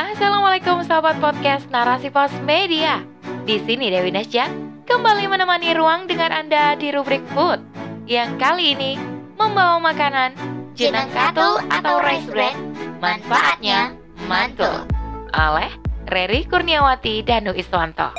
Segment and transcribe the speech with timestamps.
[0.00, 3.04] Assalamualaikum sahabat podcast Narasi Pos Media.
[3.44, 4.48] Di sini Dewi Nasja
[4.88, 7.60] kembali menemani ruang dengar Anda di rubrik food
[8.08, 8.96] yang kali ini
[9.36, 10.32] membawa makanan
[10.72, 12.56] jenang katul atau rice bread,
[13.04, 13.92] manfaatnya
[14.24, 14.88] mantul
[15.36, 15.68] oleh
[16.08, 18.12] Reri Kurniawati Danu Iswanto.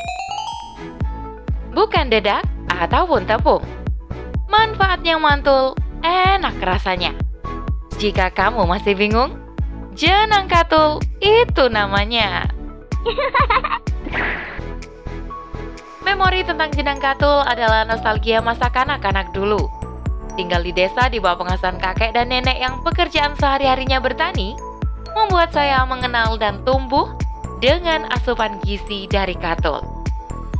[1.73, 3.65] Bukan dedak ataupun tepung.
[4.45, 5.73] Manfaatnya mantul,
[6.05, 7.17] enak rasanya.
[7.97, 9.42] Jika kamu masih bingung,
[9.93, 12.49] jenang katul itu namanya.
[16.03, 19.71] Memori tentang jenang katul adalah nostalgia masa kanak-kanak dulu.
[20.33, 24.57] Tinggal di desa di bawah pengasuhan kakek dan nenek yang pekerjaan sehari-harinya bertani,
[25.13, 27.13] membuat saya mengenal dan tumbuh
[27.61, 29.79] dengan asupan gizi dari katul.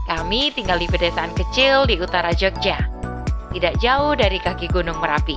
[0.08, 2.86] Kami tinggal di pedesaan kecil di utara Jogja,
[3.52, 5.36] tidak jauh dari kaki Gunung Merapi.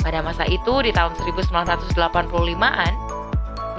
[0.00, 2.92] Pada masa itu di tahun 1985-an,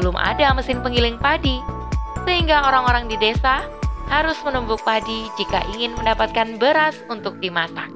[0.02, 1.62] belum ada mesin penggiling padi,
[2.26, 3.62] sehingga orang-orang di desa
[4.10, 7.88] harus menumbuk padi jika ingin mendapatkan beras untuk dimasak.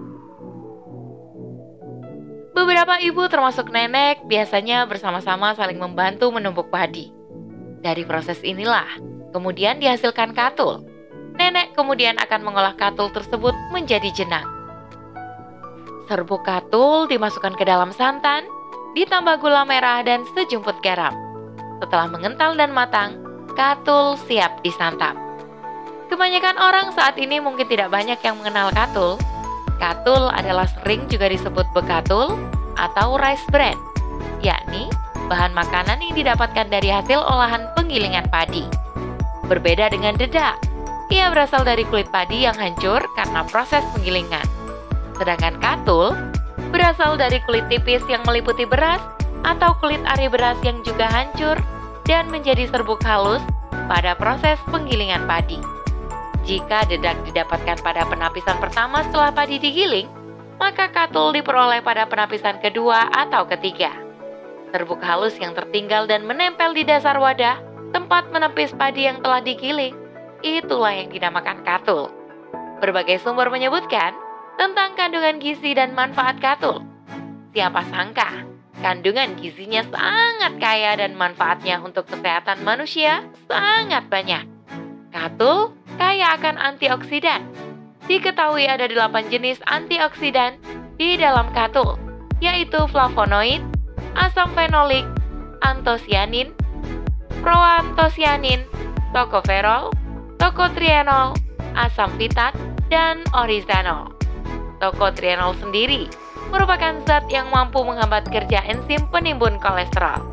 [2.55, 7.11] Beberapa ibu termasuk nenek biasanya bersama-sama saling membantu menumbuk padi.
[7.83, 8.88] Dari proses inilah,
[9.35, 10.88] kemudian dihasilkan katul.
[11.35, 14.47] Nenek kemudian akan mengolah katul tersebut menjadi jenang.
[16.07, 18.47] Serbuk katul dimasukkan ke dalam santan,
[18.95, 21.24] ditambah gula merah dan sejumput garam.
[21.83, 23.19] Setelah mengental dan matang,
[23.55, 25.15] katul siap disantap.
[26.07, 29.17] Kebanyakan orang saat ini mungkin tidak banyak yang mengenal katul.
[29.75, 32.37] Katul adalah sering juga disebut bekatul
[32.79, 33.75] atau rice bread,
[34.39, 34.87] yakni
[35.27, 38.63] bahan makanan yang didapatkan dari hasil olahan penggilingan padi.
[39.49, 40.55] Berbeda dengan dedak,
[41.11, 44.45] ia berasal dari kulit padi yang hancur karena proses penggilingan.
[45.17, 46.15] Sedangkan katul
[46.69, 49.01] berasal dari kulit tipis yang meliputi beras
[49.45, 51.61] atau kulit ari beras yang juga hancur
[52.09, 53.41] dan menjadi serbuk halus
[53.85, 55.61] pada proses penggilingan padi.
[56.45, 60.09] Jika dedak didapatkan pada penapisan pertama setelah padi digiling,
[60.57, 63.94] maka katul diperoleh pada penapisan kedua atau ketiga.
[64.73, 67.62] Serbuk halus yang tertinggal dan menempel di dasar wadah
[67.94, 69.94] tempat menepis padi yang telah digiling,
[70.41, 72.13] itulah yang dinamakan katul.
[72.81, 74.13] Berbagai sumber menyebutkan
[74.57, 76.85] tentang kandungan gizi dan manfaat katul.
[77.56, 84.44] Siapa sangka kandungan gizinya sangat kaya dan manfaatnya untuk kesehatan manusia sangat banyak.
[85.16, 87.47] Katul kaya akan antioksidan.
[88.06, 90.62] Diketahui ada 8 jenis antioksidan
[91.00, 91.97] di dalam katul,
[92.38, 93.63] yaitu flavonoid,
[94.13, 95.07] asam fenolik,
[95.66, 96.53] antosianin,
[97.42, 98.62] proantosianin,
[99.09, 99.90] tokoferol,
[100.38, 101.34] tokotrienol,
[101.74, 102.53] asam pitat,
[102.94, 104.13] dan orizanol.
[104.78, 106.06] Tokotrienol sendiri
[106.55, 110.23] merupakan zat yang mampu menghambat kerja enzim penimbun kolesterol.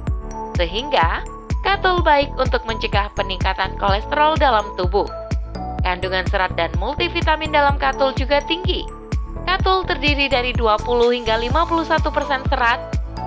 [0.55, 1.27] Sehingga,
[1.67, 5.11] katul baik untuk mencegah peningkatan kolesterol dalam tubuh.
[5.83, 8.87] Kandungan serat dan multivitamin dalam katul juga tinggi.
[9.43, 12.79] Katul terdiri dari 20 hingga 51% serat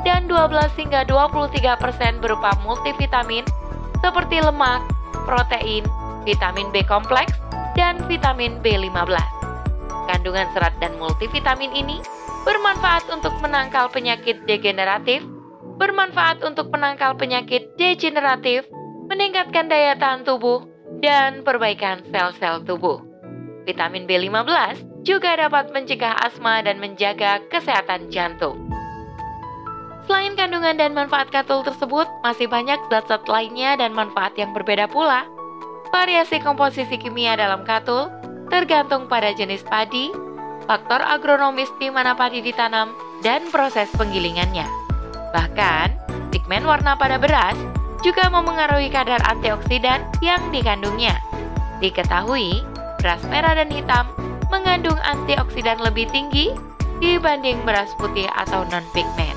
[0.07, 3.43] dan 12 hingga 23% berupa multivitamin
[3.99, 4.79] seperti lemak,
[5.27, 5.83] protein,
[6.23, 7.35] vitamin B kompleks,
[7.75, 9.34] dan vitamin B15.
[10.05, 11.97] Kandungan serat dan multivitamin ini
[12.45, 15.25] bermanfaat untuk menangkal penyakit degeneratif,
[15.81, 18.69] bermanfaat untuk menangkal penyakit degeneratif,
[19.09, 20.61] meningkatkan daya tahan tubuh,
[21.01, 23.01] dan perbaikan sel-sel tubuh.
[23.65, 28.61] Vitamin B15 juga dapat mencegah asma dan menjaga kesehatan jantung.
[30.05, 35.25] Selain kandungan dan manfaat katul tersebut, masih banyak zat-zat lainnya dan manfaat yang berbeda pula.
[35.89, 38.13] Variasi komposisi kimia dalam katul
[38.55, 40.15] tergantung pada jenis padi,
[40.63, 44.63] faktor agronomis di mana padi ditanam, dan proses penggilingannya.
[45.35, 45.87] Bahkan,
[46.31, 47.59] pigmen warna pada beras
[47.99, 51.19] juga memengaruhi kadar antioksidan yang dikandungnya.
[51.83, 52.63] Diketahui,
[53.03, 54.07] beras merah dan hitam
[54.47, 56.55] mengandung antioksidan lebih tinggi
[57.03, 59.35] dibanding beras putih atau non-pigmen.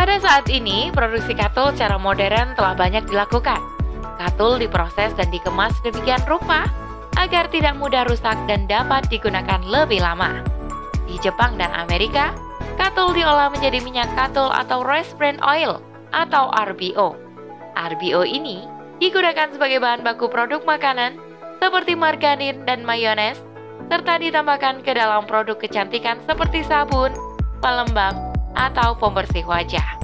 [0.00, 3.60] Pada saat ini, produksi katul secara modern telah banyak dilakukan.
[4.16, 6.64] Katul diproses dan dikemas demikian rupa
[7.20, 10.40] agar tidak mudah rusak dan dapat digunakan lebih lama.
[11.04, 12.32] Di Jepang dan Amerika,
[12.80, 15.84] katul diolah menjadi minyak katul atau rice bran oil
[16.16, 17.12] atau RBO.
[17.76, 18.64] RBO ini
[18.96, 21.20] digunakan sebagai bahan baku produk makanan
[21.60, 23.36] seperti margarin dan mayones,
[23.92, 27.12] serta ditambahkan ke dalam produk kecantikan seperti sabun,
[27.60, 28.16] pelembab,
[28.56, 30.00] atau pembersih wajah.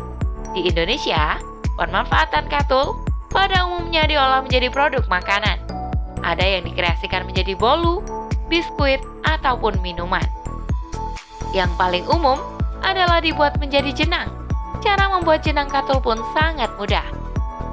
[0.53, 1.41] Di Indonesia,
[1.81, 2.93] pemanfaatan katul
[3.33, 5.76] pada umumnya diolah menjadi produk makanan.
[6.27, 8.03] Ada yang dikreasikan menjadi bolu,
[8.51, 10.27] biskuit, ataupun minuman.
[11.55, 12.43] Yang paling umum
[12.83, 14.27] adalah dibuat menjadi jenang.
[14.83, 17.07] Cara membuat jenang katul pun sangat mudah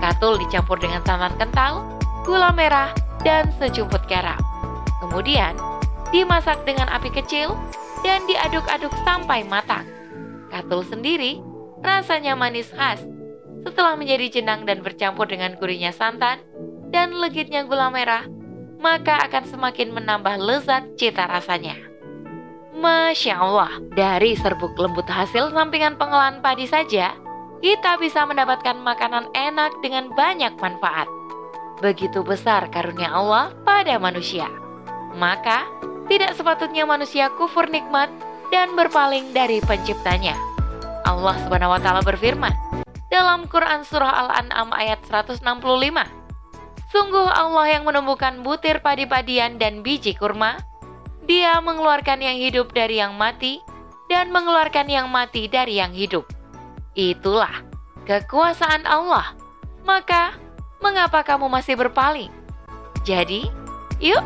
[0.03, 1.79] Katul dicampur dengan santan kental,
[2.27, 2.91] gula merah,
[3.23, 4.35] dan sejumput garam.
[4.99, 5.55] Kemudian,
[6.11, 7.55] dimasak dengan api kecil
[8.03, 9.87] dan diaduk-aduk sampai matang.
[10.51, 11.39] Katul sendiri
[11.79, 12.99] rasanya manis khas.
[13.63, 16.43] Setelah menjadi jenang dan bercampur dengan gurihnya santan
[16.91, 18.27] dan legitnya gula merah,
[18.83, 21.79] maka akan semakin menambah lezat cita rasanya.
[22.75, 27.15] Masya Allah, dari serbuk lembut hasil sampingan pengolahan padi saja,
[27.63, 31.07] kita bisa mendapatkan makanan enak dengan banyak manfaat.
[31.79, 34.51] Begitu besar karunia Allah pada manusia.
[35.15, 35.63] Maka,
[36.11, 38.11] tidak sepatutnya manusia kufur nikmat
[38.51, 40.35] dan berpaling dari penciptanya.
[41.07, 42.51] Allah Subhanahu berfirman
[43.07, 46.22] dalam Quran surah Al-An'am ayat 165.
[46.93, 50.61] Sungguh Allah yang menumbuhkan butir padi-padian dan biji kurma
[51.25, 53.57] dia mengeluarkan yang hidup dari yang mati
[54.11, 56.29] dan mengeluarkan yang mati dari yang hidup.
[56.93, 57.65] Itulah
[58.05, 59.33] kekuasaan Allah.
[59.83, 60.37] Maka,
[60.83, 62.29] mengapa kamu masih berpaling?
[63.01, 63.49] Jadi,
[63.97, 64.21] yuk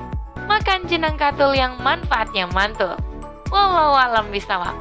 [0.51, 2.99] makan jenang katul yang manfaatnya mantul.
[3.47, 4.75] Wallahu alam bisawab.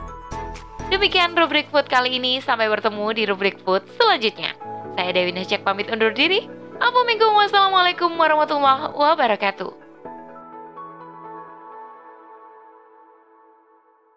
[0.91, 2.43] Demikian rubrik food kali ini.
[2.43, 4.59] Sampai bertemu di rubrik food selanjutnya.
[4.99, 6.66] Saya Dewi Nasjak pamit undur diri.
[6.77, 9.86] Assalamualaikum warahmatullahi wabarakatuh.